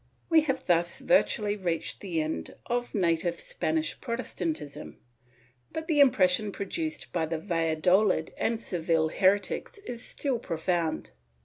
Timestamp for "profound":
10.39-11.11